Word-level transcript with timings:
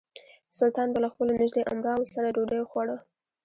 سلطان 0.57 0.87
به 0.93 0.99
له 1.03 1.09
خپلو 1.13 1.31
نژدې 1.41 1.61
امراوو 1.73 2.11
سره 2.13 2.33
ډوډۍ 2.35 2.61
خوړه. 2.69 2.97